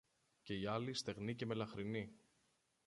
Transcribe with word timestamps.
και 0.41 0.53
η 0.59 0.65
άλλη, 0.67 0.93
στεγνή 0.93 1.35
και 1.35 1.45
μελαχρινή 1.45 2.11